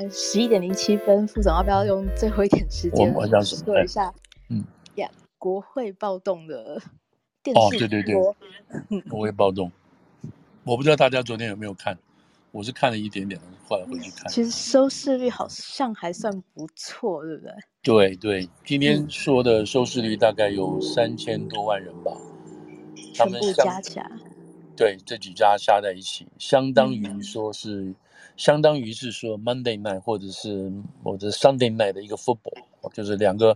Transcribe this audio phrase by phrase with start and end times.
[0.00, 3.12] 在十一点零七分，副总要不要用最后一点时间？
[3.44, 4.12] 说一下，
[4.48, 4.64] 嗯，
[4.94, 6.80] 呀，国会暴动的
[7.42, 8.14] 电视哦，对对对，
[9.10, 9.70] 国会暴动，
[10.64, 11.98] 我不知道大家昨天有没有看，
[12.50, 14.30] 我是看了一点点，后来回去看。
[14.30, 17.52] 其实收视率好像还算不错，对不对？
[17.82, 22.16] 对对，今天说的收视率大概有三千多万人吧，
[23.12, 24.10] 全部加起来。
[24.76, 27.94] 对，这几家加在一起，相当于说是，嗯、
[28.40, 30.72] 相当于是说 Monday night 或者是
[31.04, 32.56] 或者 Sunday night 的一个 football，
[32.94, 33.54] 就是两个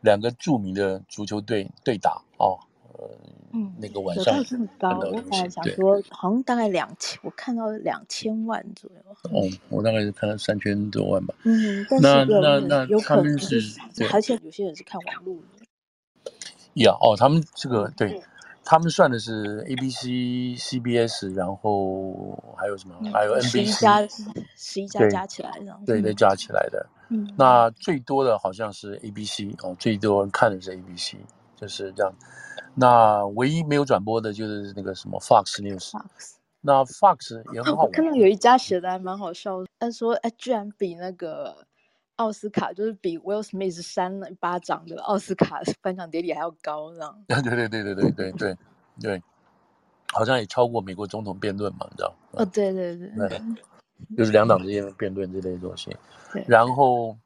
[0.00, 2.56] 两个著名的足球队对打哦，
[2.94, 3.10] 呃，
[3.52, 9.38] 嗯，那个晚上有这么高，我本来想说好像大概两千，我看到两千万左右。
[9.38, 11.34] 哦，我大概是看到三千多万吧。
[11.42, 13.60] 嗯，那那那他们是，
[14.10, 16.32] 而且有些人是看网络的。
[16.82, 18.22] 呀，哦，他们这个对。
[18.64, 22.94] 他们算的是 A B C C B S，然后还有什么？
[23.12, 24.08] 还有 N B C，十一家，
[24.56, 25.78] 十一家加起来的。
[25.84, 26.86] 对，对，加起来的。
[27.08, 31.18] 嗯，那最多的好像是 A B C 哦，最多人看的是 A B C，
[31.56, 32.12] 就是这样。
[32.74, 35.90] 那唯一没有转播的就是那个什么 Fox News。
[35.90, 36.34] Fox。
[36.60, 37.86] 那 Fox 也很好玩。
[37.86, 41.66] 我看到有一家写的还蛮好笑，他说：“哎，居然比那个。”
[42.22, 47.22] 奥斯卡就是比 Will Smith 扇了一巴掌的奥斯卡颁奖典礼还要高，这样。
[47.26, 48.56] 对对对对对对对对
[49.00, 49.22] 对，
[50.12, 52.14] 好像也超过美国总统辩论嘛，你知道？
[52.32, 53.40] 哦，对对对，对，
[54.16, 55.94] 就是两党之间的辩论这类东西。
[56.46, 57.16] 然后，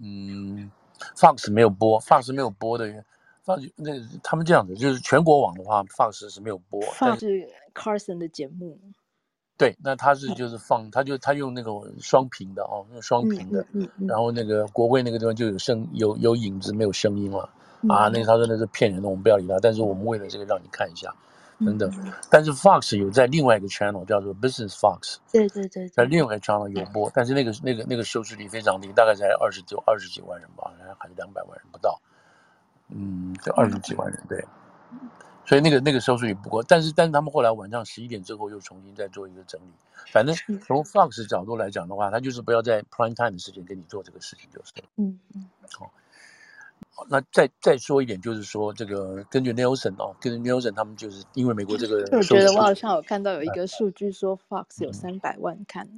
[0.00, 0.70] 嗯
[1.16, 2.86] ，Fox 没有播，Fox 没有播的
[3.46, 3.92] ，Fox 那
[4.22, 6.80] 他们这样子，就是全国网的话，Fox 是没有播。
[6.82, 8.78] Fox 是 Carson 的节目。
[9.58, 17.48] 对，那他是就是放，他就他用那个双屏的哦，用双屏的，嗯嗯，然后那个国会那个地方就有声有有影子，没有声音了，
[17.88, 19.58] 啊，那个他说那是骗人的，我们不要理他。
[19.60, 21.14] 但是我们为了这个让你看一下，
[21.64, 21.88] 等等。
[22.28, 32.00] 但是 Fox 有在另外一个 channel 叫做 Business Fox，对对对，在另外一个 channel 有播，但是那个那个那个收视率非常低，大概才二十九二十几万人吧，好像还是两百万人不到，
[32.88, 34.44] 嗯，就二十几万人对。
[35.44, 39.66] 所以那个那个收视率不过，但是但是他们后来晚上十一点之后又重新再做一个整理。
[40.10, 40.34] 反正
[40.66, 44.72] 从 Fox 角度来讲的话，他就是不要在 Prime Time 的时间给你做这个事情就是。
[44.96, 45.48] 嗯嗯。
[45.78, 45.90] 好，
[47.08, 55.88] 那再再说一点，就是说这个根据 Nielsen 哦，根据 Nielsen 他们就是因为美国这个，我觉得我好像有看到有一个数据说 Fox 有三百万看。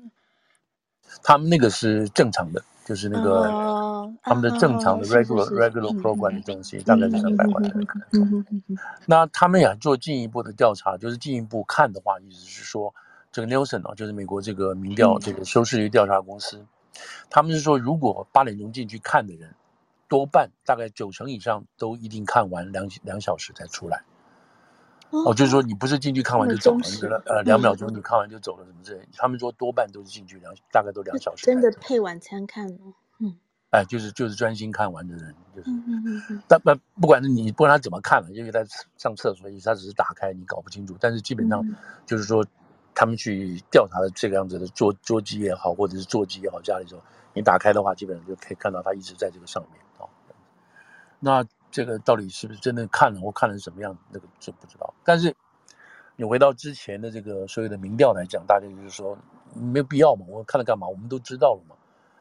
[1.22, 2.62] 他们那个是正常的。
[2.84, 8.02] 就是那个他们的正常的 regular regular program 的东西，大概是三百万人看。
[9.06, 12.94] 那他们也做进一步的调查，就是进一步看的话，意思是说，
[13.32, 16.64] 这个 Nielsen 啊，就是美国这个民调这个收视率调查公司，
[17.30, 19.54] 他们是说，如果八点钟进去看的人，
[20.06, 24.04] 多半大概九成以上都一定看完两两小时才出来。
[25.25, 29.08] 哦，就是说你不是进去看完就走了，你呃两秒钟你看完就走了什么之类？
[29.16, 31.47] 他们说多半都是进去两，大概都两小时。
[31.47, 32.92] 真的配晚餐看哦。
[33.20, 33.36] 嗯。
[33.70, 35.70] 哎，就是就是专心看完的人，就是。
[35.70, 36.42] 嗯嗯嗯。
[36.48, 38.64] 但不不管是你不管他怎么看了，因为他
[38.98, 40.97] 上厕所，他只是打开，你搞不清楚。
[40.98, 41.64] 但是基本上
[42.04, 42.44] 就是说，
[42.94, 47.00] 他们去调查的这个样子的桌桌机也好，或者是座机也好，家里头
[47.32, 50.10] 你打开的话，基本上就可以看到他一直在这个上面啊。
[51.20, 51.44] 那。
[51.74, 54.94] 这个到底是不是真的看了或看了什么样，那个就不知道。
[55.02, 55.34] 但是
[56.14, 59.18] 你回到之前的这个所有的民调来讲，大家就是说
[59.52, 60.86] 没有必要嘛，我看了干嘛？
[60.86, 61.74] 我们都知道了嘛。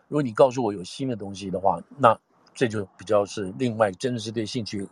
[0.07, 2.19] 如果你告诉我有新的东西的话，那
[2.55, 4.89] 这就比较是另外，真的是对兴趣，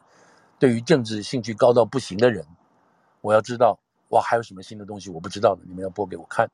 [0.60, 2.46] 对于政治兴趣高到不行的人，
[3.22, 3.80] 我要知道
[4.10, 6.48] 哇，还有什么新的东西我不知道的，你们要播给我看。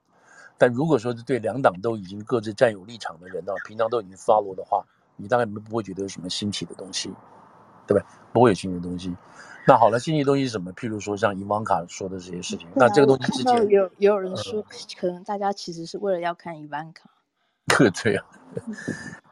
[0.57, 4.85] 但如果说是对两党都已经各自占有立场的人呢，平常都已经 follow 的话，
[5.17, 7.13] 你大概不会觉得有什么新奇的东西。
[7.87, 8.05] 对吧？
[8.33, 9.15] 不会有新的东西。
[9.65, 10.71] 那好了，新的东西是什么？
[10.73, 12.67] 譬如说像伊万卡说的这些事情。
[12.75, 14.63] 那这个东西之前有也有人说，
[14.99, 17.09] 可能大家其实是为了要看伊万卡。
[17.67, 18.25] 对 对啊。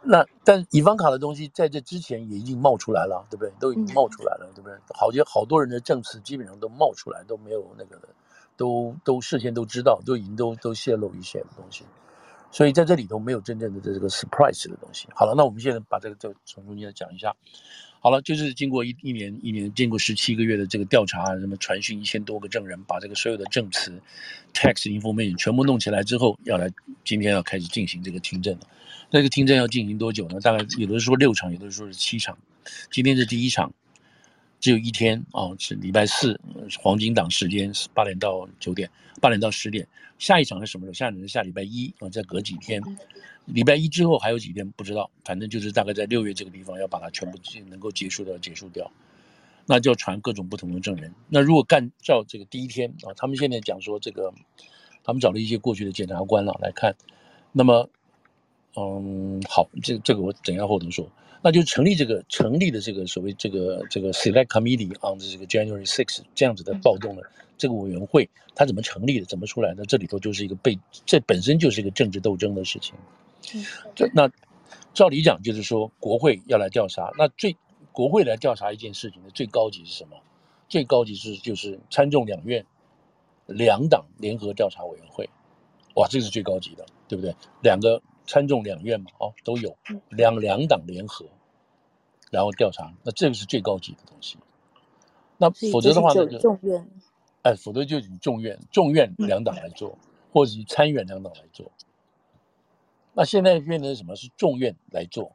[0.02, 3.52] 那但伊万卡的东西在这之前也已经冒出来了，对不对？
[3.60, 4.78] 都已经冒出来了，对不对？
[4.94, 8.10] 好些好多人的证词基本上都冒出来，都没有那个的，
[8.58, 11.86] 都都事先都知道，都已经都都泄露一些东西。
[12.52, 15.08] 所以在这里头没有真正的这个 surprise 的东西。
[15.14, 17.36] 好了，那我们现在把这个就从中间讲一下。
[18.00, 24.00] 好了，就是经过一一年一年，经过十七个月的这个调查，什么传讯一千多个证人，把这个所有的证词、
[24.54, 26.72] text information 全部弄起来之后，要来
[27.04, 28.68] 今天要开始进行这个听证了。
[29.10, 30.40] 那个听证要进行多久呢？
[30.40, 32.38] 大概有的说六场，有的说是七场。
[32.92, 33.74] 今天是第一场，
[34.66, 36.42] 只有一天啊，是礼拜四
[36.82, 38.90] 黄金档时间，是八点到九点，
[39.22, 39.88] 八点到十点。
[40.18, 40.94] 下一场是什么时候？
[40.94, 42.82] 下一场是下礼拜一啊，再隔几天。
[43.46, 47.38] 礼拜一之后还有几天不知道，反正就是大概在六月这个地方要把它全部
[47.70, 48.92] 能够结束掉结束掉，
[49.68, 51.14] 那就要传各种不同的证人。
[51.30, 54.34] 那如果干照这个第一天啊，他们现在讲说这个，
[55.04, 56.96] 他们找了一些过去的检察官了来看，
[57.52, 57.88] 那么
[58.76, 61.08] 嗯，好，这这个我等一下后头说。
[61.46, 67.22] 那就成立这个成立的这个所谓这个这个 Select Committee on 这个 January Six 这样子的暴动的
[67.56, 69.28] 这个委员会，它怎么成立的？
[69.28, 69.86] 怎么出来的？
[69.86, 72.96] 这里头就是一个被这本身就是一个政治斗争的事情。
[73.94, 74.28] 这那
[74.96, 77.56] 照理讲就是说国会要来调查，那最
[77.92, 80.18] 国会来调查一件事情的最高级是什么？
[80.68, 82.66] 最高级是就是参众两院
[83.46, 85.30] 两党联合调查委员会。
[85.94, 87.36] 哇，这是最高级的，对不对？
[87.62, 89.76] 两个参众两院嘛，哦，都有
[90.10, 91.26] 两两党联合。
[92.32, 94.38] 然后调查，那这个是最高级的东西。
[95.38, 96.26] 那否则的话呢？
[96.40, 96.86] 众院，
[97.44, 101.72] 哎，否则就以众院、众院两党来做，嗯、或者以参院两党来做。
[103.14, 104.16] 那现在变成什么？
[104.16, 105.32] 是众院来做。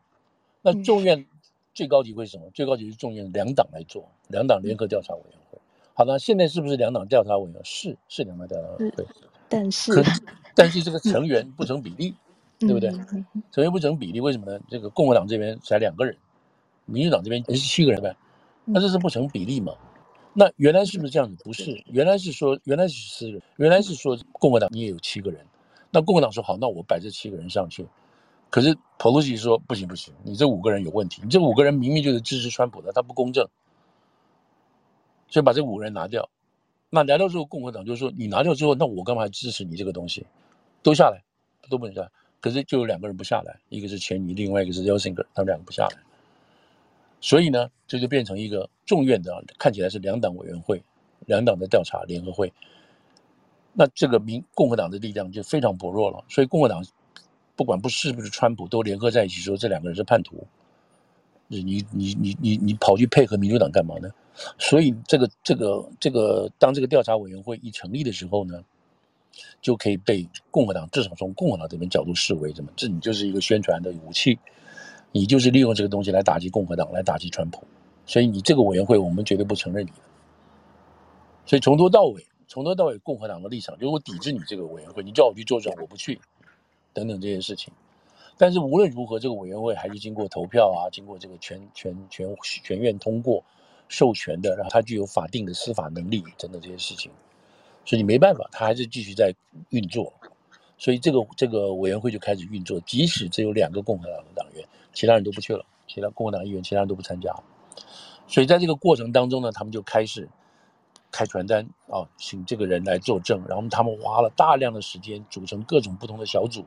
[0.60, 1.24] 那众院
[1.72, 2.48] 最高级会是什么？
[2.48, 5.58] 嗯、最高级是众院两党来做，两党联合调查委员会。
[5.94, 7.60] 好的，现在是不是两党调查委员会？
[7.64, 9.06] 是，是两党调查委员会。
[9.48, 10.02] 但是，
[10.54, 12.29] 但是这个成员不成比例，嗯、
[12.60, 12.90] 对不对？
[13.50, 14.60] 成员不成比例，为什么呢？
[14.68, 16.16] 这个共和党这边才两个人。
[16.84, 18.14] 民主党这边也是七个人呗，
[18.64, 19.72] 那这是不成比例嘛？
[20.32, 21.42] 那原来是不是这样子？
[21.44, 25.44] 不是，原来是说原来是四个人，原来是说共和党你也有七个人。
[25.90, 27.86] 那共和党说好，那我摆这七个人上去。
[28.50, 33.46] 可是 Pelosi 说不行不行，你这五个人有问题，你这五个人明明就是支持川普的，他不公正，
[35.28, 36.28] 所以把这五个人拿掉。
[36.90, 40.26] 那拿掉之后，共和党就说你拿掉之后，那我干嘛还支持你这个东西？
[40.82, 41.22] 都下来，
[41.68, 42.10] 都不能下来。
[42.40, 45.98] 可是就有两个人不下来，一个是钱尼，另外一个是 Yeltsin，他们两个不下来。
[47.20, 50.82] 所以呢，这就变成一个众院的，看起来是两党委员会，
[51.26, 52.52] 两党的调查联合会。
[53.72, 56.24] 那这个民共和党的力量就非常薄弱了。
[56.28, 56.84] 所以共和党
[57.56, 60.46] 不管不是不是川普，都联合在一起说这两个人是叛徒。
[61.46, 64.10] 你你你你你跑去配合民主党干嘛呢？
[64.56, 68.64] 所以这个这个这个当这个调查委员会一成立的时候呢，
[69.60, 72.70] 就可以被共和党至少从共和党这边角度视为什么？
[72.76, 74.38] 这你就是一个宣传的武器。
[75.12, 77.64] 你就是利用这个东西来打击共和党，来打击川普，
[78.06, 79.96] 所以你这个委员会我们绝对不承认你的。
[81.44, 86.20] 所以从头到尾，从头到尾，共和党的立场就是我抵制你这个委员会，你叫我去作证，我不去，
[86.92, 87.72] 等等这些事情。
[88.38, 93.42] 但是无论如何，这个委员会还是经过投票啊，经过这个全全全全院通过
[93.88, 97.10] 授权的，然后它具有法定的司法能力等等这些事情，
[97.90, 99.34] 所以你没办法，他还是继续在
[99.70, 100.12] 运作。
[100.78, 104.64] 所以这个这个委员会就开始运作，即使只有两个共和党的党员。
[104.92, 107.34] 其他人都不去了，其他共和党议员，其他人都不参加，
[108.28, 110.28] 所以在这个过程当中呢，他们就开始
[111.10, 116.64] 开传单啊，请这个人来作证，然后他们花了大量的时间，组成各种不同的小组，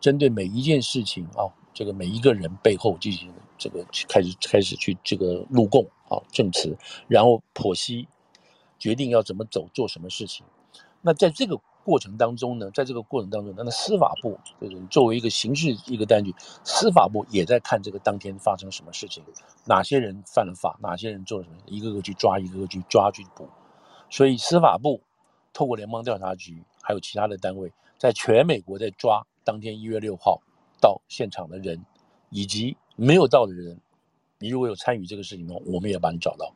[0.00, 6.76] 针对每一件事情啊，这个每一个人背后进行这个开始开始去这个录供啊证词，
[7.06, 8.08] 然后剖析，
[8.76, 10.44] 决定要怎么走，做什么事情。
[11.04, 11.60] 那在这个。
[11.84, 16.34] 过程当中呢，在这个过程当中，那司法部就是作为一个刑事一个单据，
[16.64, 19.22] 司法部也在看这个当天发生什么事情，
[19.66, 23.46] 哪些人犯了法，哪些人做了什么，一个个去抓，一个个去抓去捕。
[24.08, 25.02] 所以司法部
[25.52, 30.40] 透过联邦调查局还有其他的单位，在全美国在抓当天一月六号
[30.80, 31.84] 到现场的人，
[32.30, 33.78] 以及没有到的人，
[34.38, 36.54] 你如果有参与这个事情的话，我们也把你找到。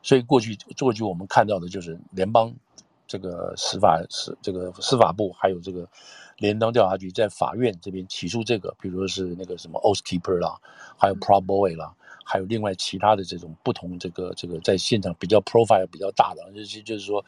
[0.00, 2.54] 所以过去过去我们看到的就是联邦。
[3.10, 5.88] 这个司法司这个司法部还有这个
[6.38, 10.56] 联邦调查局在法院这边起诉这个，比如说是那个什么 Oath Keeper 啦，
[10.96, 11.92] 还有 Proud Boy 啦，
[12.24, 17.24] 还有另外其他的这种不同这个这个在现场比较 profile 比较大的，就是就是说，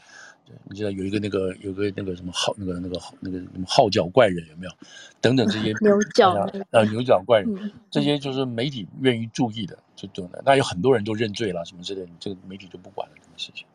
[0.70, 4.72] 你知道有一个那个有个那个什么号那个那个那个什么号角怪人有没有？
[5.20, 6.30] 等等这些牛角
[6.70, 10.40] 啊牛角怪人，这些就是媒体愿意注意的，就对的。
[10.46, 13.66] 那有很多人都认罪了什么之类的，这个媒体就不管了这个事情。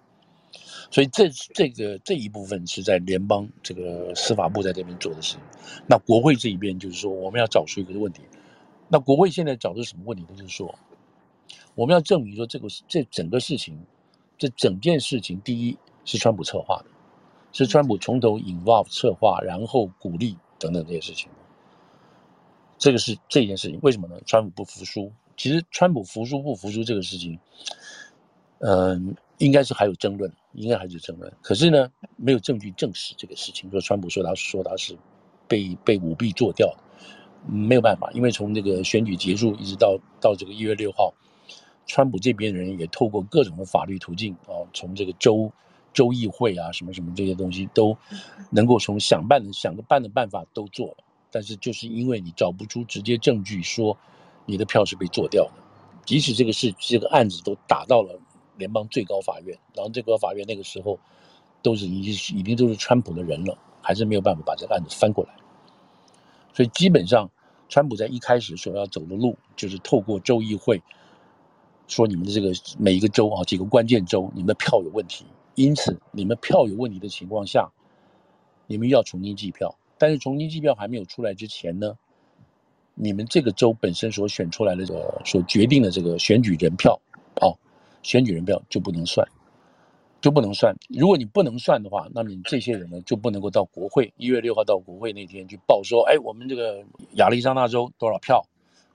[0.90, 5.42] 所以这这个这一部分是在联邦这个司法部在这边做的事情，
[5.86, 8.22] 那国会这一边就是说我们要找出一个问题，
[8.88, 10.30] 那国会现在找出什么问题呢？
[10.38, 10.74] 就是说
[11.76, 13.78] 我们要证明说这个这整个事情，
[14.38, 16.86] 这整件事情，第一是川普策划的，
[17.52, 21.30] 是川普从头 involve 策划，然后鼓励等等这些事情，
[22.78, 24.20] 这个是这件事情为什么呢？
[24.26, 27.38] 川普不服输，其实川普服输不服输这个事情，
[28.60, 29.16] 嗯。
[29.40, 31.32] 应该是还有争论，应该还是争论。
[31.42, 33.70] 可是呢，没有证据证实这个事情。
[33.70, 34.98] 说川普说他说他是
[35.48, 36.78] 被被舞弊做掉的，
[37.46, 41.14] 没有办法，因为从这个选举结束一直到到这个一月六号，
[41.86, 45.52] 川普这边人也透过各种的法律途径啊，从这个州
[45.94, 47.96] 州议会啊什么什么这些东西都
[48.50, 50.98] 能够从想办的想个办的办法都做了，
[51.30, 53.96] 但是就是因为你找不出直接证据说
[54.48, 55.52] 你的票是被做掉的，
[56.06, 58.20] 即使这个事这个案子都打到了。
[58.58, 61.00] 联邦最高法院，然后最高法院那个时候
[61.62, 65.32] 都是已经已经都是川普的人了，还是没有办法把这个案子翻过来。
[66.54, 67.30] 所以基本上，
[67.70, 70.82] 川普在一开始所要走的路，就是透过州议会，
[71.88, 77.70] 说你们的这个每一个州啊，几个关键州，你们的票有问题，因此你们票有问题的情况下，
[78.66, 79.76] 你们要重新计票。
[80.00, 81.98] 但是重新计票还没有出来之前呢，
[82.94, 87.00] 你们这个州本身所选出来的这个所决定的这个选举人票，
[88.08, 89.28] 选举人票就不能算。
[90.22, 90.74] 就不能算。
[90.90, 94.12] 如果你不能算的话，那么你这些人呢就不能够到国会。
[94.18, 96.84] 一月六号到国会那天去报说，哎，我们这个
[97.16, 98.44] 亚利桑那州多少票，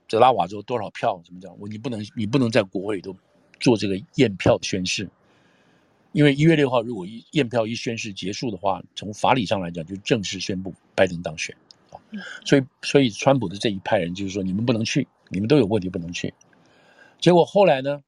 [0.09, 1.55] 泽拉瓦州多少票，怎么讲？
[1.59, 3.15] 我你不能，你不能在国会里头
[3.59, 5.09] 做这个验票宣誓，
[6.11, 11.55] 因为一月六号如果一验票一宣誓结束的话，从法理上来讲就正式宣布拜登当选
[11.89, 11.95] 啊。
[12.43, 16.33] 所以，所以川普的这一派人就是说，你们不能去，你们都有问题不能去。
[17.21, 18.03] 结果后来呢？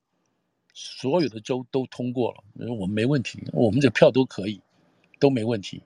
[0.75, 4.59] 所有的州都通过了，我们没问题，我们这票都可以，
[5.19, 5.81] 都没问题。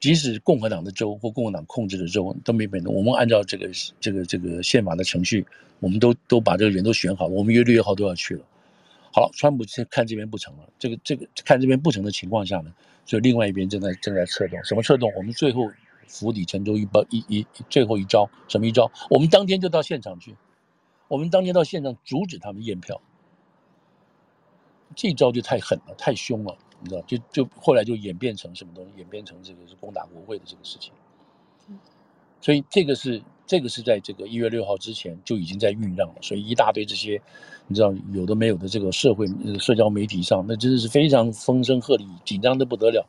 [0.00, 5.46] 即使共和党的州或共和党控制的州都没变动，我们按照这个这个这个宪法的程序，
[5.78, 8.44] 我们都都把这个人都选好了，我们约六月号都要去了。
[9.12, 12.74] 好了，川普看这边不成了，这个这个看这边不成的情况下呢，
[13.06, 15.12] 所以另外一边正在正在策动，什么策动？
[15.16, 15.70] 我们最后
[16.08, 18.90] 釜底沉舟一包一一最后一招，什么一招？
[19.08, 20.34] 我们当天就到现场去，
[21.06, 23.00] 我们当天到现场阻止他们验票。
[24.96, 27.02] 这一招就太狠了，太凶了，你知道？
[27.06, 28.90] 就就后来就演变成什么东西？
[28.96, 30.92] 演变成这个是攻打国会的这个事情。
[32.40, 36.14] 所以这个是这个是在这个一月六号之前就已经在酝酿了。
[36.22, 37.20] 所以一大堆这些，
[37.66, 39.26] 你知道有的没有的这个社会
[39.58, 43.06] 社交媒体上，那真的是非常风声鹤唳，紧张的不得了。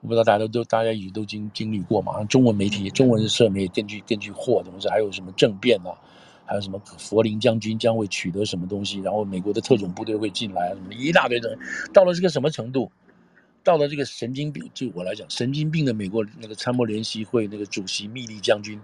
[0.00, 2.24] 我不知道大家都都大家也都经经历过嘛？
[2.24, 5.92] 中文媒体、中文社媒根据根据货怎么着，还有什么政变啊？
[6.50, 8.98] 还有什么佛林将军将会取得什么东西？
[8.98, 11.56] 然后美国的特种部队会进来，什么一大堆的。
[11.94, 12.90] 到了这个什么程度？
[13.62, 18.80] 到了这个神经病，就我来讲，神经病的美国那个参谋联席会那个主席密利将军，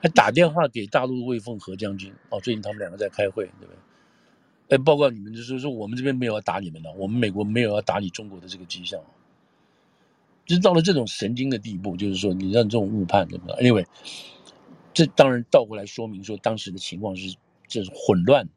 [0.00, 2.12] 还打电话给大陆魏凤和将军。
[2.30, 4.76] 哦，最近他们两个在开会，对不对？
[4.76, 9.00] 哎，报告你们，就是说我们这边没有要打你们的，我们美国没有要打你中国的这个迹象。
[10.44, 13.86] 就到了这种神经的地步，就是说你让这种误判，对不对？Anyway。
[14.94, 17.36] 这当然倒过来说明说，当时的情况是
[17.66, 18.48] 这是混乱，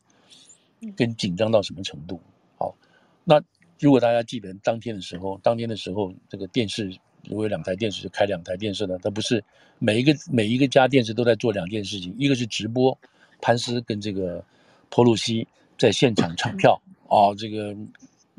[0.95, 2.21] 跟紧张到什么程度？
[2.57, 2.75] 好，
[3.23, 3.41] 那
[3.79, 9.43] 如果大家记得当天的时候，当天的时候，这个电视如果有两台电视，就开两台电视呢，它不是
[9.79, 12.97] 每一个每一个家电视都在做两件事情，一个是直播
[13.41, 14.45] 潘斯跟这个
[14.89, 16.79] 裴洛西在现场唱 票
[17.09, 17.75] 啊，这个。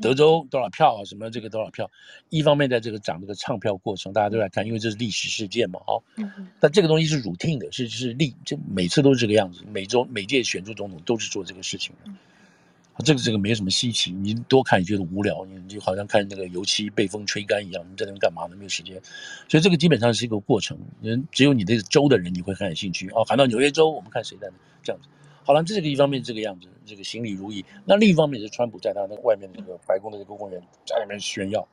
[0.01, 1.05] 德州多少票啊？
[1.05, 1.89] 什么这个多少票？
[2.29, 6.01] 一方面在这个讲这个唱票过程，大家都在看，因为这是历史事件嘛，哦。
[6.15, 6.47] 嗯。
[6.59, 12.11] 但这个东西是 routine 的，是是历，就每次都是这个样子，每周每届选出总统都是做这个事情的。
[13.05, 18.57] 这个这个没什么稀奇，你多看也觉得无聊，你就好像看那个油漆被风吹干一样，你在那边干嘛呢？
[18.57, 19.01] 没有时间。
[19.47, 23.23] 所以这个基本上是一个过程，人只有你这个州的人你会很感兴趣哦。
[23.23, 24.49] 喊到纽约州，我们看谁在
[24.83, 25.07] 这样子。
[25.49, 27.65] 好了，这个一方面这个样子，这个行礼如仪。
[27.83, 31.67] 那另一方面是川普在他那外面那个白宫的这个公园在里面炫耀，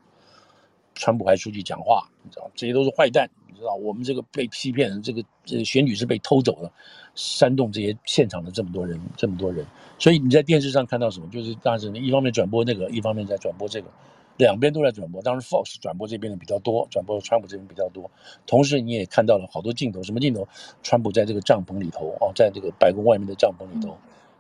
[0.95, 6.73] 川普还出去讲话，你知道这些都是坏蛋，你知道我们这个被欺骗，这个这个选举是被偷走了，
[7.14, 9.66] 煽动这些现场的这么多人，这么多人。
[9.99, 13.88] 所以你在电视上看到什么，就是当时一方面转播那个，一方面在转播这个。
[14.37, 18.11] 两边都在转播，当时 Fox 转播这边的比较多，转播川普这边比较多。
[18.47, 20.47] 同时你也看到了好多镜头，什么镜头？
[20.83, 23.97] 川普在这个帐篷里头哦，在这个白宫外面的帐篷里头，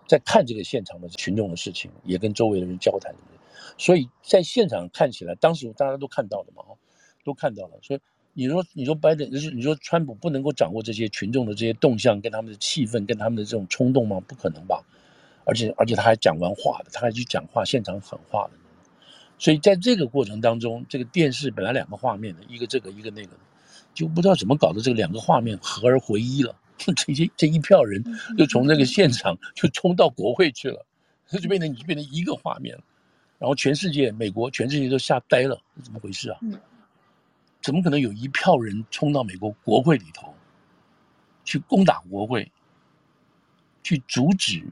[0.06, 3.14] 在看这个现场的群众的事情，也跟周围的人交谈。
[3.78, 6.62] 所以在现场看起来，当时大家都看到了嘛，
[7.24, 7.78] 都看到了。
[7.82, 8.00] 所以
[8.34, 14.20] 你说你说拜登，就是你说川普不能够掌握这些群众的这些动向，跟他们的气氛，跟他们的这种冲动吗？
[14.20, 14.84] 不可能吧？
[15.44, 18.50] 而且而且他还讲完话的，他还去讲话，现场狠话的。
[19.38, 23.36] 所以在这个过程当中，这个电视本来两个画面的，一个这个一个那个，
[23.92, 26.56] 就不知道怎么搞的，这个两个画面合而为一了。
[26.78, 28.04] 这些这一票人
[28.36, 30.86] 就从那个现场就冲到国会去了，
[31.40, 32.82] 就变成变成一个画面了。
[33.38, 36.38] 然后全世界，美国全世界都吓呆了，怎么回事啊？
[37.62, 40.34] 怎么可能有一票人冲到美国国会里头
[41.44, 42.50] 去攻打国会，
[43.82, 44.62] 去阻止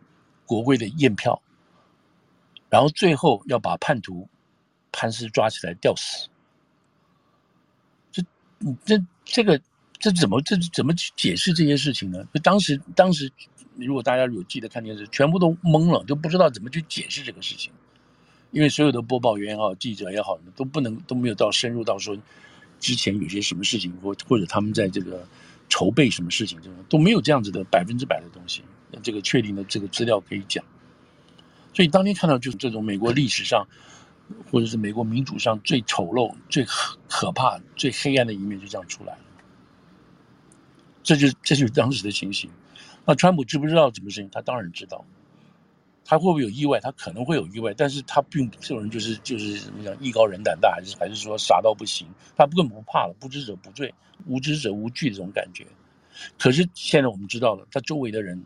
[0.46, 1.40] 国会的验票，
[2.68, 4.28] 然后最后要把叛徒。
[4.96, 6.28] 潘斯抓起来吊死，
[8.12, 8.22] 这，
[8.84, 9.60] 这这个
[9.98, 12.24] 这怎么这怎么去解释这些事情呢？
[12.32, 13.28] 就当时当时，
[13.74, 17.72] 如果大家有记得看电视，全部都懵了，就不知道怎么去解释这个事情，
[18.52, 22.16] 因为所有的播报员也好，记者也好，都不能都没有到深入到说
[22.78, 25.26] 之前有些什么事情，或或者他们在这个
[25.68, 28.62] 筹备什么事情，这种都没有这样子的百分之百的东西，
[29.02, 30.64] 这个确定的这个资料可以讲。
[31.74, 33.66] 所以当天看到就是这种美国历史上。
[34.50, 36.64] 或者是美国民主上最丑陋、最
[37.08, 39.20] 可怕、最黑暗的一面就这样出来了。
[41.02, 42.50] 这就这就是当时的情形。
[43.04, 44.30] 那川普知不知道什么事情？
[44.30, 45.04] 他当然知道。
[46.06, 46.78] 他会不会有意外？
[46.80, 52.06] 他可能会有意外，但是他并不这种人就是就是怎么讲，艺高人胆大，还是还是说傻到不行？
[52.36, 53.92] 他根本不怕了，不知者不罪，
[54.26, 55.66] 无知者无惧这种感觉。
[56.38, 58.44] 可是现在我们知道了，他周围的人，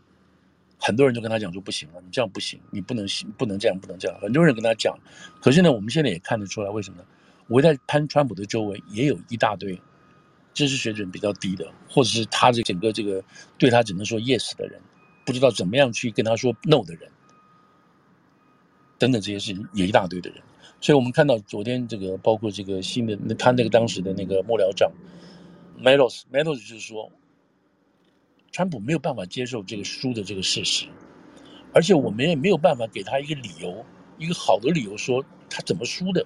[0.79, 4.17] 很多人就跟他讲说不行了，你这样不行，你不能行，不能这样，不能这样。
[4.21, 4.97] 很多人跟他讲，
[5.41, 7.05] 可是呢，我们现在也看得出来，为什么呢？
[7.49, 9.79] 围在潘川普的周围也有一大堆
[10.53, 13.23] 知识水准比较低的，或者是他这整个这个
[13.57, 14.79] 对他只能说 yes 的人，
[15.25, 17.09] 不知道怎么样去跟他说 no 的人。
[18.97, 20.41] 等等这些事情也一大堆的人，
[20.81, 24.91] 所以我们看到昨天这个包括这个新的那他那个当时的那个幕僚长
[25.81, 27.09] ，Meadows，Meadows 就是说，
[28.51, 30.87] 川普没有办法接受这个输的这个事实，
[31.73, 33.85] 而且我们也没有办法给他一个理由，
[34.17, 36.25] 一个好的理由说他怎么输的，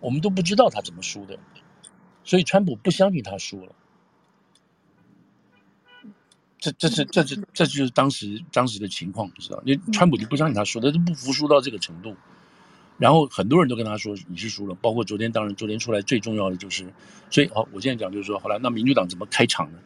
[0.00, 1.38] 我们都不知道他怎么输的，
[2.24, 3.72] 所以川普不相信他输了。
[6.58, 9.62] 这这是这是这就是当时当时的情况，你知道？
[9.64, 12.16] 因为川普就不相信他输，他都不服输到这个程度。
[12.98, 16.90] 然后很多人都跟他说你是输了，包括昨天，当然昨天出来最重要的就是，
[17.30, 19.78] 所以好，我现在讲就是说，好了，那民主党怎么开场呢？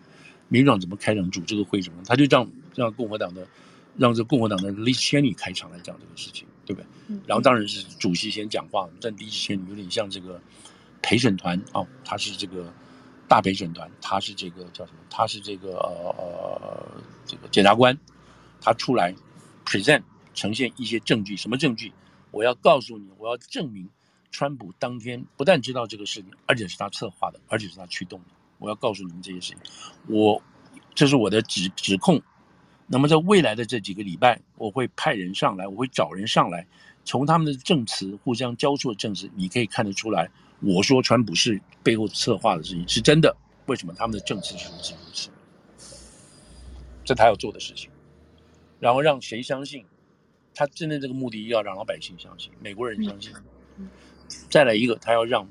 [0.50, 2.02] 民主党怎么开场主这个会什么？
[2.04, 3.48] 他就让让共和党的
[3.96, 7.16] 让这共和党的 Liz Cheney 开场来讲这个事情，对不对？
[7.26, 10.38] 然后当然是主席先讲话，但 Liz Cheney 有点像这个
[11.00, 12.70] 陪审团啊，他是这个。
[13.30, 14.98] 大陪审团，他是这个叫什么？
[15.08, 17.96] 他是这个呃呃这个检察官，
[18.60, 19.14] 他出来
[19.64, 20.02] present
[20.34, 21.92] 呈现一些证据，什么证据？
[22.32, 23.88] 我要告诉你，我要证明
[24.32, 28.26] 川普当天不但知道这个事情，而且是他策划的，而且是他驱动的。
[28.60, 29.56] 我要告诉你们这些事情，
[30.06, 30.40] 我
[30.94, 32.22] 这是我的指指控。
[32.86, 36.66] 那么在未来的这几个礼拜，我会派人上来，我会找人上来，
[37.04, 40.30] 从他们的证词互相交错证词，你可以看得出来。
[40.60, 45.30] 我说川普是背后策划的事情是真的，为什么他们的证词是如此如此？
[47.04, 47.90] 这他要做的事情，
[48.78, 49.84] 然后让谁相信？
[50.52, 53.32] 他真正这个目的要让老百姓相信，美国人相信。
[54.50, 55.48] 再来一个，他要让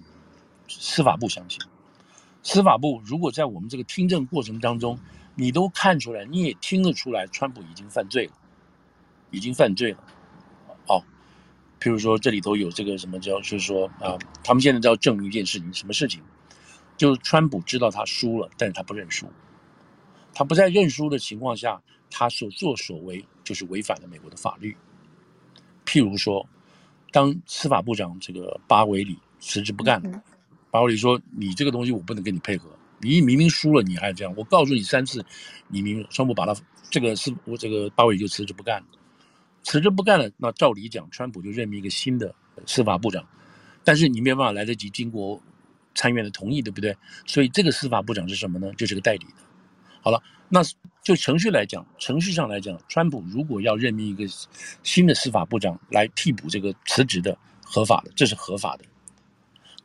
[0.67, 1.60] 司法部相信。
[2.43, 4.99] 司法部如果在我们这个听证过程当中，
[5.36, 8.34] 你都看出来，你也听得出来，川普已经犯罪了，
[9.32, 10.04] 已经犯罪了。
[11.82, 16.21] 譬如说，这里头有这个什么叫，就是说啊，他们现在要证明一件事情，什么事情？
[16.97, 19.25] 就是川普知道他输了，但是他不认输。
[20.34, 24.75] 他不在认输的情况下，他所作所为就是违反了美国的法律。
[25.86, 26.45] 譬如说，
[27.13, 30.21] 当司法部长这个巴维里辞职不干了，
[30.71, 35.25] 巴维里说：“你这个东西我不能跟你配合，你明明输了，你还这样，我告诉你三次，
[35.67, 36.55] 你明川普把他
[36.89, 38.88] 这个是我这个巴维里就辞职不干了。”
[39.62, 42.34] 辞职不干了，那照理讲，川普就任命一个新的
[42.65, 43.27] 司法部长，
[43.84, 45.41] 但是你没有办法来得及经过
[45.93, 46.95] 参议院的同意，对不对？
[47.25, 48.71] 所以这个司法部长是什么呢？
[48.77, 49.34] 就是个代理的。
[50.01, 50.62] 好了，那
[51.03, 54.23] 就程序来讲，程序上来讲，川普如果要任命一个
[54.82, 58.86] 新的司法部长来替补这个辞职的，合法的，这是合法的。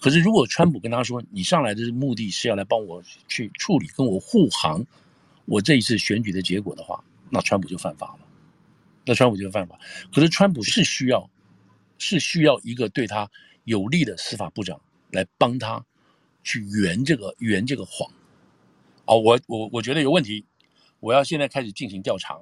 [0.04, 4.84] 可是如果川普跟他说，你上来的目的是要来帮我去处理，跟我护航
[5.46, 8.18] 我这一次选举的结果的话，那川普就犯法了。
[9.06, 9.78] 那川普就犯法，
[10.12, 11.30] 可是川普是需要，
[11.96, 13.30] 是需要一个对他
[13.64, 14.78] 有利的司法部长
[15.10, 15.82] 来帮他
[16.42, 18.12] 去圆这个圆这个谎。
[19.06, 20.44] 哦，我我我觉得有问题，
[21.00, 22.38] 我要现在开始进行调查。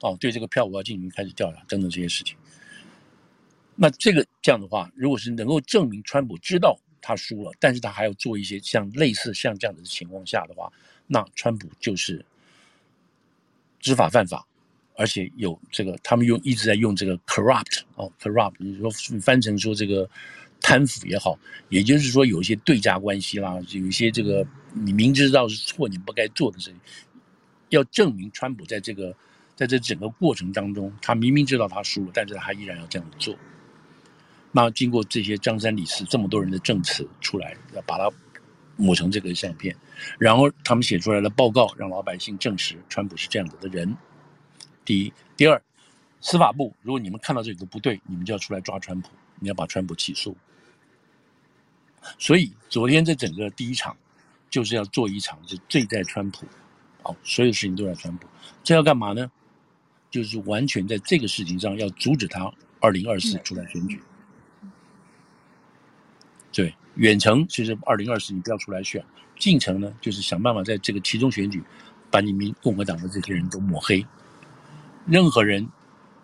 [0.00, 2.36] 哦，对这个票我要进行开始调查等等这些事情。
[3.74, 10.72] 那这个这样的话，如果是能够证明川普知道他输了，但是他还要做一些像类似像这样的情况下的话，
[11.06, 12.24] 那川普就是
[13.80, 14.46] 知法犯法。
[14.94, 18.90] 而且有这个，他们用一直在用这个 corrupt 哦，corrupt，你说
[19.22, 20.08] 翻成说这个
[20.60, 21.36] 贪腐也好，
[21.70, 26.78] 也就是说有一些对价关系啦，有一些这个你明知道是错，你不该做的事情，
[27.70, 29.16] 要证明川普在这个
[29.56, 33.34] 在这整个过程当中，他明明知道他输了，但是他依然要这样做。
[34.52, 38.10] 那经过这些张三李四这么多人的证词出来，要把它
[38.76, 39.74] 抹成这个相片，
[40.18, 43.96] 然后他们写出来的报告，让老百姓证实川普是这样子的人。
[44.84, 45.62] 第一，第二，
[46.20, 49.08] 司法部，如果你们看到这个不对，你们就要出来抓川普，
[49.40, 50.36] 你要把川普起诉。
[52.18, 53.96] 所以昨天这整个第一场，
[54.50, 56.46] 就是要做一场，就罪在川普，
[57.02, 58.26] 好，所有事情都在川普。
[58.62, 59.30] 这要干嘛呢？
[60.10, 63.98] 就是完全在这个事情上要阻止他二零二四出来选举。
[66.52, 69.04] 对，远程就是二零二四你不要出来选，
[69.38, 71.62] 近程呢就是想办法在这个其中选举，
[72.10, 74.06] 把你们共和党的这些人都抹黑。
[75.06, 75.66] 任何人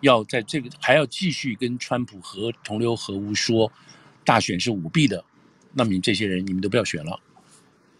[0.01, 3.71] 要在这个还要继续跟川普和同流合污说
[4.23, 5.25] 大选是舞弊的，
[5.73, 7.19] 那么你这些人你们都不要选了，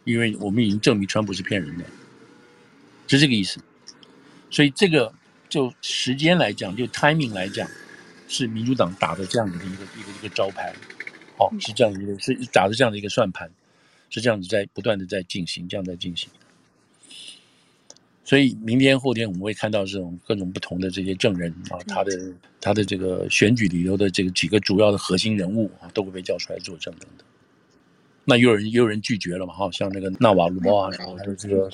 [0.03, 1.85] 因为我们已经证明川普是骗人的。
[3.07, 3.59] 是这个意思。
[4.51, 5.13] 所以这个
[5.49, 7.67] 就时间来讲，就 timing 来讲，
[8.27, 10.73] 是民主党打的这样子的一个一个一个招牌，
[11.39, 13.49] 哦，是这样的一个是打着这样的一个算盘，
[14.09, 16.29] 是这样子在不断的在进行，这样在进行。
[18.23, 22.11] 所以明天后天我们会看到这种各种不同的这些证人啊，他的
[22.61, 27.25] 他的这个选举里头的这个几个主要的核心人物啊，都会被叫出来作证等等。
[28.25, 31.71] 那也有人也有人拒绝了嘛，哈，像那个纳瓦罗啊，然后还有这个，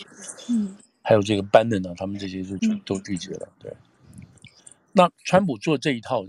[0.50, 3.50] 嗯，还有这个班嫩啊，他们这些就都拒绝了。
[3.60, 3.74] 对。
[4.94, 6.26] 那川普做这一套，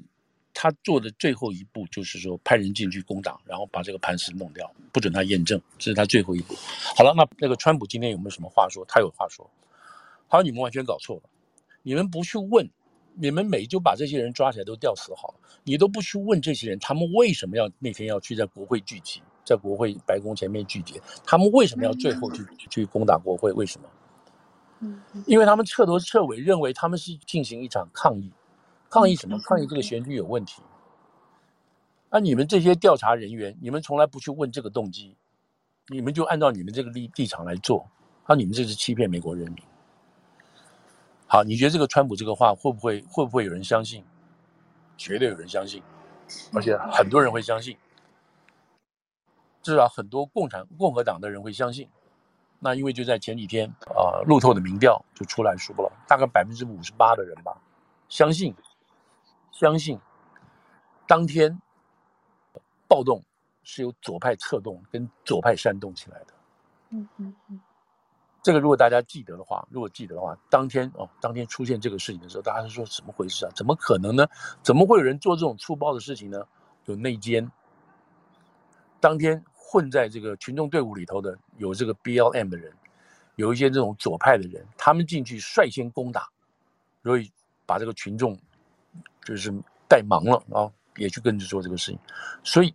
[0.59, 6.55] 他做的最后一步就是说派人进去攻打，然后把这个磐石弄掉，不准他验证，这是他最后一步。
[6.97, 8.83] 好了，那那个川普今天有没有什么话说？
[8.89, 9.49] 他有话说。
[10.29, 11.23] 他说：“你们完全搞错了，
[11.83, 12.69] 你们不去问，
[13.15, 21.01] 你们每就把这些人抓起来都吊死好了，你都不去问这些人，他们为什么要那天要去在国会聚集，在国会白宫前面聚集？
[21.25, 23.53] 他们为什么要最后去去攻打国会？
[23.53, 23.89] 为什么？
[25.27, 28.33] 因为他们彻头彻尾认为他们是进行一场抗议，
[28.91, 29.39] 抗议什么？
[29.45, 30.63] 抗议这个选举有问题。
[32.11, 35.17] 那你们这些调查人员，你们从来不去问这个动机，
[35.89, 37.87] 你们就按照你们这个立立场来做，
[38.27, 39.63] 那你们这是欺骗美国人民。”
[41.29, 44.05] 好，你觉得这个川普这个话会不会会不会有人相信？
[44.97, 45.83] 绝对有人相信，
[46.55, 47.77] 而且很多人会相信，
[49.61, 51.89] 至少很多共产共和党的人会相信。
[52.61, 57.61] 那因为就在前几天啊，路透的民调就出来说了，大概百分之五十八的人吧，
[58.09, 58.55] 相信
[59.59, 59.99] 相信
[61.07, 61.59] 当天
[62.87, 63.23] 暴动
[63.63, 66.27] 是由左派策动跟左派煽动起来的。
[66.91, 67.59] 嗯嗯嗯。
[68.43, 73.53] 这个如果大家记得的话，如果记得的话，当天哦，当天出现这个事情的时候，大家是说怎么回事啊？
[73.57, 74.27] 怎么可能呢？
[74.63, 76.47] 怎么会有人做这种粗暴的事情呢？
[76.85, 77.51] 有内奸。
[79.01, 82.73] 当天混在这个群众队伍里头的有这个 BLM 的人，
[83.37, 86.29] 有一些这种左派的人，他们进去率先攻打，
[87.03, 87.33] 所以
[87.65, 88.39] 把这个群众
[89.25, 89.53] 就是
[89.89, 91.99] 带忙了啊，也去跟着做这个事情。
[92.43, 92.75] 所以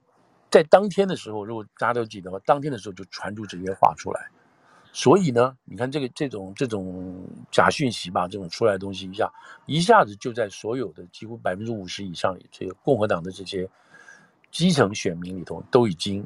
[0.49, 4.29] 在当天的时候，如果大家都记得的话，当天的时候就传出这些话出来。
[4.93, 9.31] 所以呢，你看这个这种这种假讯息吧，这种出来的东西一下
[9.65, 13.69] 一下子就在所有的几乎百分之五十以上这个共和党的这些
[14.51, 16.25] 基层选民里头都已经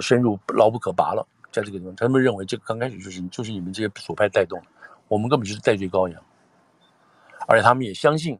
[0.00, 1.26] 深入牢不可拔了。
[1.50, 4.66] 在这个地方，他们认为这个刚开始就是就是你们这些左派带动的，
[5.08, 6.24] 我们根本就是代罪羔羊，
[7.48, 8.38] 而且他们也相信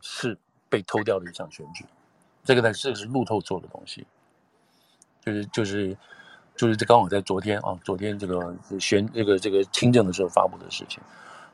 [0.00, 1.84] 是被偷掉的一场选举。
[2.44, 4.06] 这个呢，这个是路透做的东西，
[5.20, 5.96] 就是就是。
[6.56, 11.02] 就是这刚好在昨天啊，昨天这个选这个这个听证的时候发布的事情，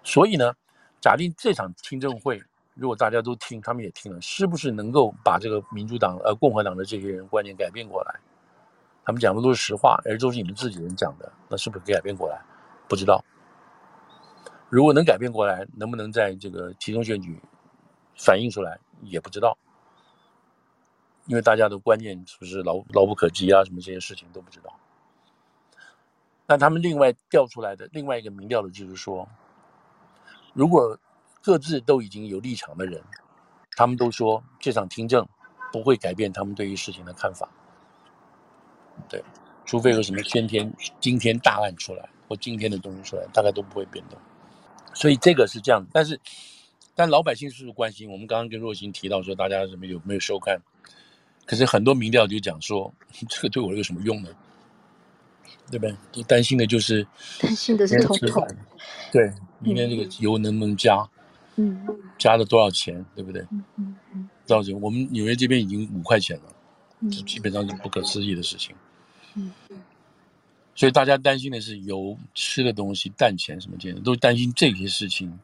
[0.05, 0.53] 所以呢，
[1.01, 2.39] 假定这场听证会
[2.75, 8.21] 如果大家都听，他们也听了，是不是能够把这个民主党呃共和党的这些人观念改变过来？
[9.03, 12.39] 他们讲的都是实话，而都是你们自己人讲的，那是不是可以改变过来？
[12.87, 13.25] 不知道。
[14.69, 17.41] 如果能改变过来，能不能在这个其中选举
[18.23, 18.79] 反映出来？
[19.03, 19.57] 也不知道。
[21.27, 23.65] 因为大家的观念是不是牢牢不可及啊？
[23.65, 24.75] 什么这些事情都不知道。
[26.47, 29.29] 但他们另外调出来的另外一个民调的就是说，
[30.53, 30.99] 如果
[31.41, 33.01] 各自都已经有立场的人，
[33.77, 35.27] 他们都说这场听证
[35.73, 37.49] 不会改变他们对于事情的看法。
[39.09, 39.23] 对，
[39.65, 44.19] 除非有什么先天惊天大案出来或惊天的东西出来，大概都不会变动。
[44.93, 45.87] 所以这个是这样。
[45.93, 46.21] 但是，
[47.01, 48.11] 但老百姓是不是关心？
[48.11, 50.61] 我们刚刚跟若星提到说，大家什么有没有收看？
[51.47, 52.93] 可是很多民调就讲说，
[53.27, 54.29] 这个对我有什么用呢？
[55.71, 55.97] 对不对？
[56.13, 57.07] 都担心的就是
[57.41, 58.47] 担心的是通膨，
[59.11, 61.09] 对，明天这个油能不能加？
[61.57, 61.87] 嗯，
[62.19, 63.03] 加了多少钱？
[63.15, 63.41] 对不对？
[63.51, 64.79] 嗯嗯嗯，多少钱？
[64.79, 66.53] 我们纽约这边已经五块钱了，
[67.11, 68.77] 这基本上是不可思议的事情。
[69.37, 69.51] 嗯，
[70.75, 75.39] 所以大家担心的是油、吃的东西、蛋钱什么这些，都担心这些事情。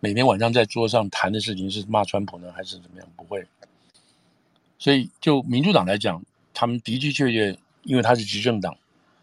[0.00, 3.08] 每天晚上在桌上谈的事情是骂川普呢，还是怎么样？
[3.16, 3.46] 不会。
[4.78, 8.76] 所以就民主党来讲，他们的的确确，因为他是执政党。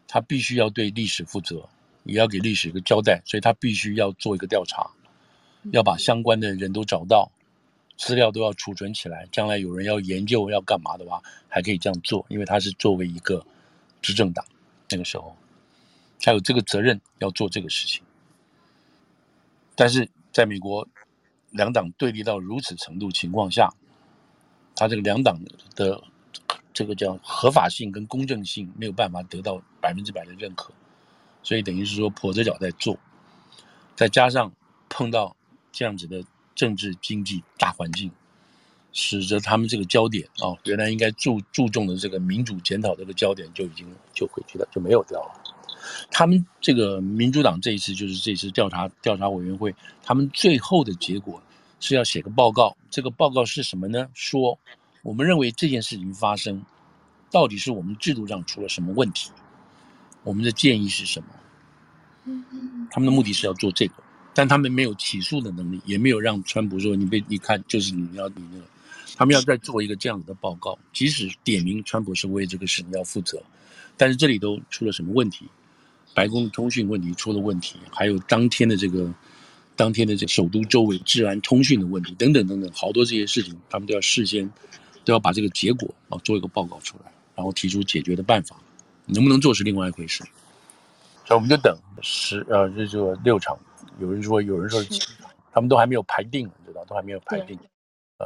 [0.10, 1.68] 他必须要对历史负责，
[2.06, 4.90] 也要给历史一个交代，所以他必须要做一个调查，
[5.74, 7.30] 要把相关的人都找到，
[7.98, 13.46] 资料都要储存起来，将来有人要研究要干嘛的话，还可以这样做，因为他是作为一个
[14.02, 14.46] 执政党，
[14.90, 15.36] 那个时候，
[16.22, 18.02] 他有这个责任要做这个事情。
[19.76, 20.88] 但是在美国，
[21.52, 23.74] 两党对立到如此程度情况下，
[24.76, 25.40] 他这个两党
[25.76, 26.04] 的。
[26.74, 30.72] 这个叫合法性跟公正性没有办法得到百分之百的认可，
[31.42, 33.00] 所以等于是说跛着脚在做，
[33.96, 34.54] 再加上
[34.88, 35.36] 碰到
[35.72, 38.12] 这样子的政治经济大环境，
[38.94, 45.47] 使得他们这个焦点啊，原来应该注注重的这个民主检讨这个焦点就已经就回去了，就没有掉了。
[46.12, 51.42] 他们这个民主党这一次就是这次调查调查委员会，他们最后的结果
[51.80, 52.76] 是要写个报告。
[52.90, 54.08] 这个报告是什么呢？
[54.14, 54.58] 说
[55.04, 56.64] 我们认为这件事情发生，
[57.32, 59.32] 到底是我们制度上出了什么问题？
[60.24, 61.28] 我们的建议是什么？
[62.92, 63.94] 他们的目的是要做这个，
[64.34, 68.66] 但他们没有起诉的能力，也没有让川普说你被你看就是你要你那个。
[69.16, 73.42] 他们要再做一个这样子的报告，即使点名川普是为这个事情要负责，
[73.96, 75.48] 但是这里都出了什么问题？
[76.18, 79.14] 白宫的通讯问题出了问题，还有当天的这个
[79.76, 84.52] 当天的这首都周围治安通讯的问题等等等等，好多这些事情，他们都要事先
[85.06, 88.58] 都要把这个结果啊做一个报告出来，然后提出解决的办法，
[89.06, 90.24] 能不能做是另外一回事。
[91.24, 93.56] 所以我们就等十呃这就六场，
[94.00, 97.56] 有人说有人说是七场，他们都还没有排定，你知道都还没有排定，
[98.18, 98.26] 啊。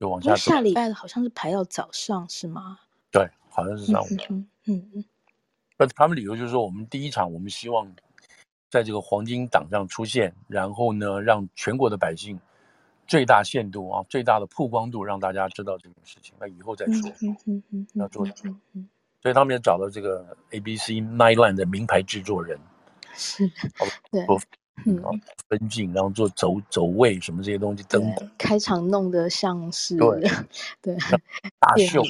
[0.00, 0.36] 就往下走。
[0.36, 2.78] 下礼拜的好像是排到早上，是吗？
[3.12, 4.06] 对，好像是上午。
[4.30, 5.04] 嗯嗯嗯。
[5.78, 7.86] 那他们理由就是说，我们第一场，我们希望
[8.70, 12.38] 在这个黄金档上出现，然后呢，让全国的百姓
[13.06, 16.34] 最大限度啊，最大的曝光度，让大家知道这件事情。
[16.40, 17.10] 那以后再说。
[17.22, 17.86] 嗯嗯嗯。
[17.94, 18.26] 要做。
[19.22, 22.58] 所以他们也找了这个 ABC Nightline 的名牌制作人。
[23.14, 23.50] 是。
[24.10, 24.24] 对。
[24.84, 25.02] 嗯，
[25.48, 30.20] 分镜，然后做走走位什么这些东西，灯开场弄得像是对
[30.82, 30.96] 对
[31.58, 32.02] 大秀，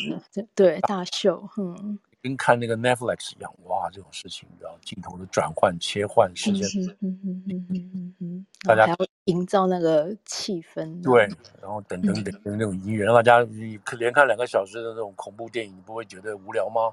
[0.52, 6.66] 对大秀，嗯，跟看那个 Netflix 一样，哇，这种事情，然后镜头的转换切换时间，
[7.00, 11.28] 嗯嗯嗯嗯嗯嗯，大家还要营造那个气氛，对，
[11.62, 16.92] 然后等等等等那种音乐，让大家你连看两个小时的那种恐怖电影，你不会觉得无聊吗？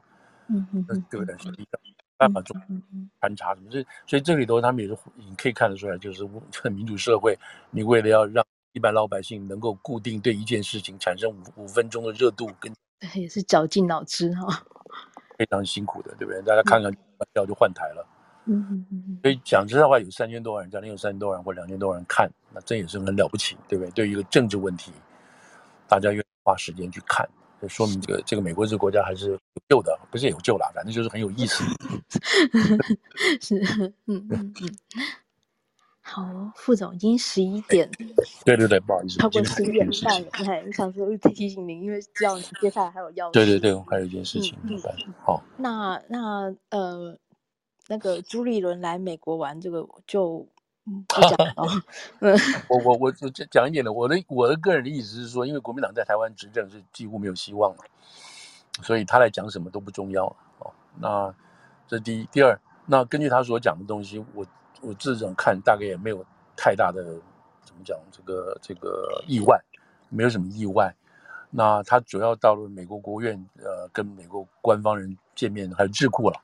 [0.49, 1.35] 嗯嗯，对不对？
[2.15, 2.55] 办法做
[3.19, 3.69] 盘查什么？
[3.71, 7.35] 这所以这里头他们也是你可以看得出来，就是 这民主社会，
[7.71, 12.71] 你为了要让一般老百姓能够固定对一件事情产生五五分钟的热度，跟
[13.15, 14.63] 也是绞尽脑汁哈，
[15.37, 16.41] 非常辛苦的，对不对？
[16.41, 16.91] 大家看看
[17.33, 18.05] 要就换台了，
[18.45, 19.19] 嗯嗯嗯。
[19.21, 23.91] 所以讲实在话，有三千多万人，假定有三千多万人或两千多万人看，那这也是很了不起，对不对？
[23.91, 24.91] 对于一个政治问题，
[25.87, 27.27] 大家愿意花时间去看。
[27.61, 31.63] 就说明这个这个美国这个国家还是有救的，不是有救了，反正就是很有意思。
[33.39, 33.57] 是，
[34.07, 34.53] 嗯嗯嗯。
[36.05, 37.89] 好，副总已经十一点。
[38.45, 40.27] 对对对，不好意思，超过十一点半了。
[40.31, 43.31] 哎，想说提醒您，因为知道你接下来还有要。
[43.31, 44.57] 对对对，我还有一件事情。
[44.63, 45.13] 嗯嗯。
[45.23, 45.41] 好。
[45.57, 47.17] 那那呃，
[47.87, 50.47] 那个朱立伦来美国玩，这个就。
[50.85, 51.53] 嗯，不讲了。
[52.19, 52.37] 嗯，
[52.67, 57.77] 我我我我讲一点的，我的我的个人的意思是说，因为国民党在台湾执政是几乎没有希望了，
[58.81, 60.35] 所以他来讲什么都不重要了。
[60.59, 61.33] 哦，那
[61.87, 64.45] 这是第一，第二，那根据他所讲的东西，我
[64.83, 66.23] 我这种看大概也没有
[66.55, 67.03] 太大的
[67.63, 69.59] 怎么讲这个这个意外，
[70.09, 70.93] 没有什么意外。
[71.49, 76.39] 那他主要到了美国国务院，呃，跟美国官方人见面，还有智库了，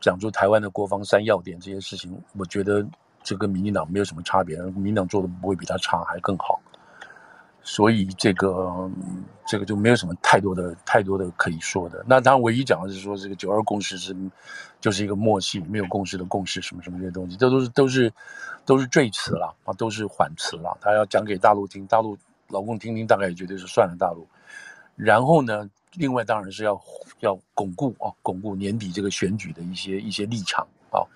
[0.00, 2.84] 讲出台湾的国防三要点这些事情，我觉得。
[3.26, 6.60] 这跟民进党没有什么差别，民进党做的不会比他差，还更好，
[7.66, 8.90] 所以这个
[9.46, 12.04] 这个就没有什么太多的太多的可以说的。
[12.06, 14.14] 那他，唯一讲的是说这个九二共识是
[14.80, 18.12] 就是一个默契，没有共识的共识，什么什么这些东西，这都是都是
[18.66, 20.76] 都是赘词了啊，都是缓词了。
[20.80, 22.16] 他要讲给大陆听，大陆
[22.48, 24.28] 老公听听，大概也绝对是算了大陆。
[24.94, 26.78] 然后呢，另外当然是要
[27.20, 30.68] 要巩固啊，巩固年底这个选举的一些一些立场。
[30.94, 31.08] 好，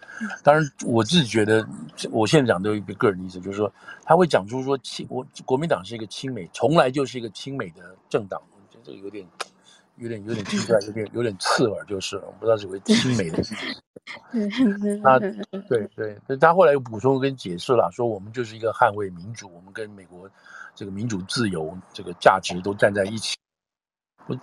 [0.42, 1.64] 当然我自己觉得，
[2.10, 3.72] 我现在讲都有一个个人意思，就是说
[4.04, 9.24] 他会讲出说亲，我国民党是一个亲美，从来就是一个亲美的政党，我觉得这个有点
[9.98, 13.54] 有点有点听出来有点有点刺耳，就是了，我不知道是为亲美的意思。
[15.00, 15.20] 那
[15.68, 20.28] 对对，但他后来又补充跟解释了，说我们就是一个捍卫民主，我们跟美国
[20.74, 23.36] 这个民主自由这个价值都站在一起。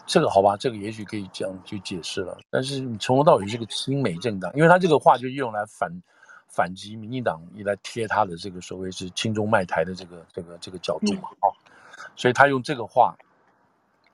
[0.05, 2.37] 这个好吧，这个也许可以这样去解释了。
[2.49, 5.91] 但是你从头到尾是个亲美政党，因为他这个话就用来反
[6.47, 13.15] 反击民进党，一来贴他的这个所谓是亲中卖台的这个这个这个角度嘛，啊、嗯，所以他用这个话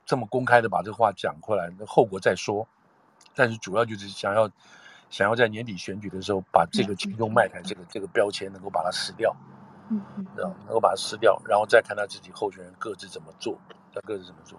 [0.04, 2.66] 这么公开的把这个话讲过来，那后果再说。
[3.34, 4.50] 但是主要就是想要
[5.08, 9.34] 想要在年底选举的时候，把这个亲中卖台这个这个标签能够把它撕掉，
[9.88, 13.56] 嗯嗯，能够把它撕掉，然后再看他自己候选人各自怎么做，
[13.94, 14.58] 他各自怎么做。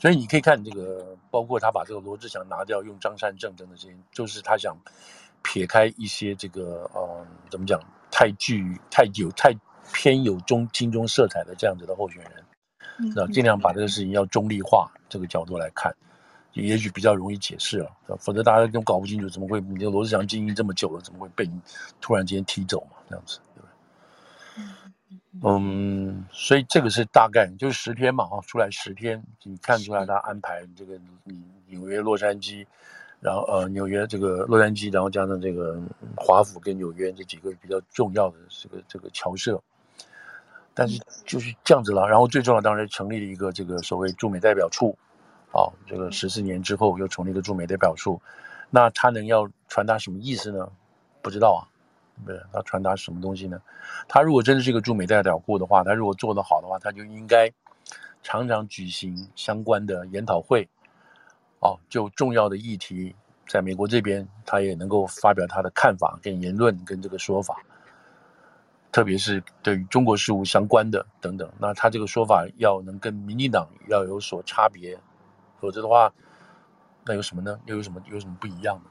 [0.00, 4.74] 所以你可以看这个，包括他把这个罗志祥拿掉，用张善政等等这些，就是他想
[5.42, 7.78] 撇开一些这个呃，怎么讲，
[8.10, 9.52] 太具、太有、太
[9.92, 15.94] 偏有中亲中色彩的这样子的候选人，那尽量把这个事情要中立化这个角度来看，
[16.54, 21.60] 也许比较容易解释了，否则大家都搞不清楚怎么会，你这罗志祥经营这么久了，怎么会被你
[22.00, 23.38] 突然间踢走嘛，这样子。
[25.44, 32.66] 嗯，所以这个是大概就是十天嘛，啊，出来十天，你看出来他安排这个，你纽约、洛杉矶，
[33.20, 35.80] 然后呃纽约这个洛杉矶，然后加上这个
[36.16, 39.62] 华府跟纽约这几个比较重要的这个这个侨社，
[40.74, 42.08] 但是就是这样子了。
[42.08, 44.98] 然后最重要当然成立了一个这个所谓驻美代表处，
[45.52, 48.20] 啊，这个十四年之后又成立一个驻美代表处，
[48.68, 50.68] 那他能要传达什么意思呢？
[51.22, 51.69] 不知道啊。
[52.26, 53.60] 对，他传达什么东西呢？
[54.08, 57.50] 他如果真的是一个驻美代表部的话，他如果做得好的话，他就应该
[58.22, 60.68] 常常举行相关的研讨会，
[61.60, 63.14] 哦，就重要的议题，
[63.46, 67.62] 在美国这边，他也能够发表他的看法跟言论跟这个说法，
[68.92, 71.50] 特别是对于中国事务相关的等等。
[71.58, 74.98] 那他这个说法要能跟民进党要有所差别，
[75.58, 76.12] 否则的话，
[77.06, 77.58] 那有什么呢？
[77.64, 78.89] 又有什么有什么不一样的？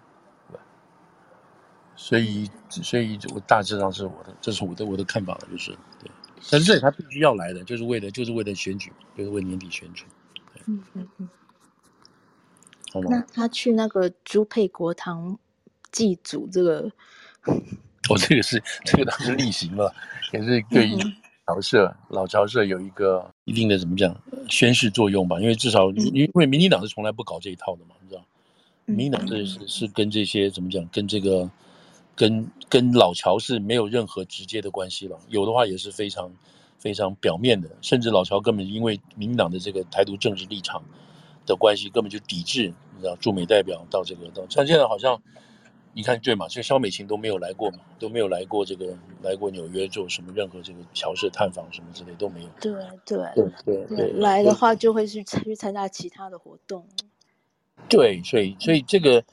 [2.02, 6.10] 所以，所以我大致上是我的，这是我的我的看法了，就是对。
[6.50, 10.06] 但是这里他必须要来的，就是为了就是为了选举，就是为年底选举。
[10.66, 11.30] 嗯嗯嗯。
[12.94, 13.08] 好吗？
[13.12, 15.38] 那他去那个朱佩国堂
[15.92, 16.90] 祭祖，这个，
[17.44, 19.94] 哦，这个是这个当时例行了，
[20.32, 20.98] 也是对于
[21.46, 24.16] 侨社、嗯、老侨社有一个一定的怎么讲
[24.48, 25.38] 宣誓作用吧？
[25.42, 28.26] 因为至少因为民进党是从来不搞这一套的嘛，你知道？
[28.86, 31.52] 民进党这是是跟这些怎么讲，跟这个。
[32.20, 36.30] 跟跟老乔是没有任何直接的关系了，有的话也是非常
[36.78, 40.84] 非常表面的，甚至老乔根本因为民进党的这个台独政治立场
[41.46, 45.22] 的关系，根本就抵制，你知道驻美代表到这个到，像现在好像
[45.94, 52.50] 你看对嘛，就肖美琴都没有来过嘛，都没有来过这个来过纽约做什么任何这个侨社探访什么之类都没有。
[52.60, 52.74] 对
[53.06, 53.18] 对
[53.64, 56.86] 对对对，来的话就会去去参加其他的活动。
[57.88, 59.24] 对，所以所以这个。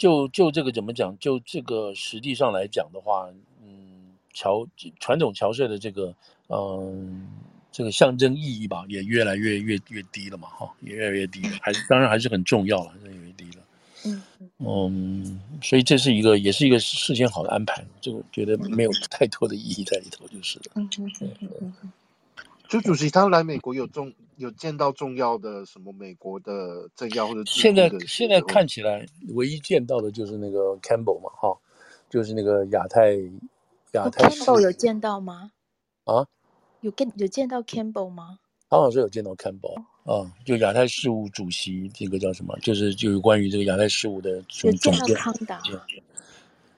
[0.00, 1.14] 就就这个怎么讲？
[1.18, 3.28] 就这个实际上来讲的话，
[3.62, 4.66] 嗯，侨
[4.98, 6.14] 传统侨社的这个，
[6.48, 7.28] 嗯，
[7.70, 11.50] 这个象征意义吧，也越来越越越低了嘛，哈，也越来越低了。
[11.60, 13.62] 还是当然还是很重要了，越来越低了。
[14.06, 14.22] 嗯
[14.56, 20.64] 嗯，所以这是一个也是一个事先好的安排，就我觉得没有太多的意义在里头，就是了。
[20.76, 21.92] 嗯嗯嗯嗯嗯。
[22.68, 31.54] 朱主席他来美国有重有见到重要的什么美国的政要或者现在现在看起来唯一见到的就是那个 Campbell 嘛哈，
[32.08, 33.12] 就是那个亚太
[33.92, 34.30] 亚太。
[34.30, 35.52] Campbell 有见到吗？
[36.04, 36.26] 啊？
[36.80, 38.38] 有跟有见到 Campbell 吗？
[38.70, 42.58] 他好像是有见到 Campbell 啊，就亚太事务主席这个叫什么？
[42.60, 45.14] 就是就有关于这个亚太事务的总总监。
[45.14, 45.60] 康达。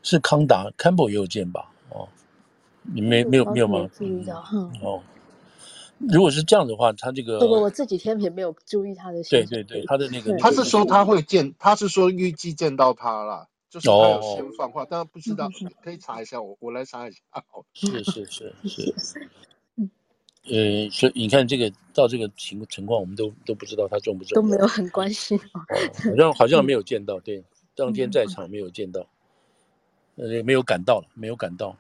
[0.03, 1.71] 是康达，Campbell 也有见吧？
[1.91, 2.09] 哦。
[2.93, 3.89] 你没没有没有吗？
[4.83, 5.01] 哦，
[6.09, 9.23] 如果是这样的话，他这个不不，我这几天也没有注意他的。
[9.25, 15.49] 对对对，他的那个，他是说他会见，他是说预计见到他了，就是他有先放话，但不知道，
[15.83, 17.19] 可以查一下，我我来查一下。
[17.73, 18.95] 是是是 是，
[19.77, 19.91] 嗯，
[20.45, 27.45] 呃，所以你看这个到这个情情况，我们都都不知道他中不中，都没有很关心，好像好像没有见到，对，
[27.77, 29.07] 当天在场没有见到，
[30.17, 31.77] 呃，没有赶到了，没有赶到。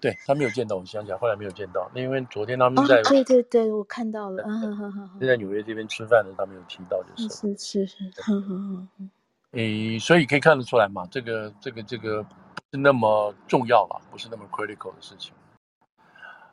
[0.00, 1.90] 对他没有见到，我想起来，后来没有见到。
[1.94, 9.10] 那因为昨天他们在，对对对，我看到了，嗯嗯嗯，就在纽约这边吃饭的，他没有提到，就是是是是，嗯嗯嗯，
[9.52, 12.30] 诶，所以可以看得出来嘛，这个这个这个不
[12.70, 15.32] 是那么重要了，不是那么 critical 的事情。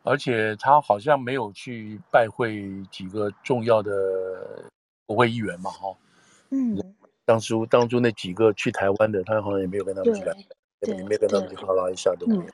[0.01, 3.91] 而且他好像没有去拜会几个重要的
[5.05, 5.95] 国会议员嘛，哈，
[6.49, 6.79] 嗯，
[7.25, 10.23] 当初当初那几个去台湾的，他好像也没有跟他们去，
[10.81, 12.51] 也没有跟他们去哈拉一下都没有。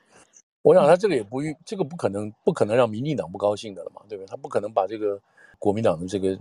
[0.62, 4.28] 我想他这个也不，这个不可能，不可能让民进党不高兴的了嘛，对不对？
[4.28, 5.20] 他不可能把这个
[5.58, 6.38] 国民党的这个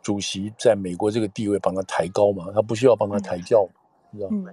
[0.00, 3.68] 主席在美国这个地位帮他抬高嘛，他不需要帮他抬轿，
[4.10, 4.52] 你知道吗？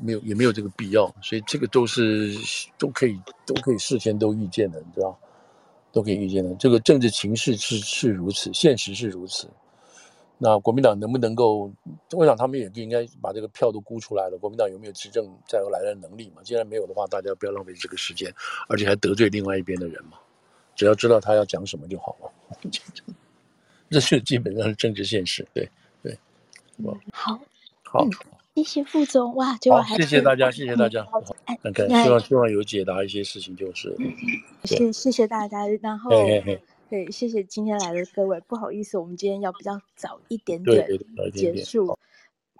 [0.00, 2.32] 没有，也没有这个必要，所以这个都是
[2.78, 5.18] 都可以，都可以事先都预见的，你知道，
[5.90, 6.54] 都可以预见的。
[6.54, 9.48] 这个政治情势是是如此，现实是如此。
[10.40, 11.70] 那国民党能不能够？
[12.12, 14.38] 我想他们也应该把这个票都估出来了。
[14.38, 16.40] 国民党有没有执政再来的能力嘛？
[16.44, 18.32] 既然没有的话，大家不要浪费这个时间，
[18.68, 20.18] 而且还得罪另外一边的人嘛。
[20.76, 22.32] 只要知道他要讲什么就好了。
[23.90, 25.68] 这是基本上是政治现实，对
[26.02, 26.16] 对。
[27.12, 27.40] 好，
[27.82, 28.06] 好，
[28.54, 31.04] 谢谢副总哇，就还谢谢大家，谢谢大家。
[31.62, 33.96] 看看，希望希望有解答一些事情，就是。
[34.62, 36.10] 谢谢谢大家，然后。
[36.88, 38.40] 对，谢谢今天来的各位。
[38.46, 40.86] 不好意思，我们今天要比较早一点点
[41.34, 41.98] 结束。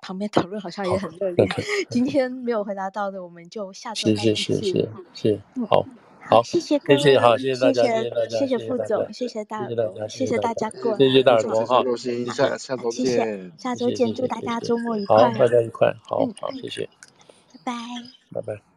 [0.01, 1.45] 旁边讨论好像也很热烈。
[1.91, 4.37] 今天没有回答到的，我们就下周再见。
[4.37, 5.85] 是是是是，好，
[6.21, 7.83] 好，谢谢各位，谢谢好，谢谢大家，
[8.29, 9.69] 谢谢副总，谢谢大，
[10.09, 11.83] 谢谢大家过来，谢谢大家，好，
[12.33, 16.89] 下下周见，下周见，祝大家周末愉快，大家愉快，好好，谢谢，
[17.65, 18.63] 拜拜，拜拜。